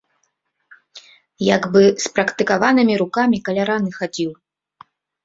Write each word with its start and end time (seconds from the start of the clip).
Як 1.47 1.63
бы 1.75 1.81
спрактыкаванымі 2.05 2.93
рукамі 3.03 3.37
каля 3.51 3.63
раны 3.69 3.91
хадзіў. 3.99 4.31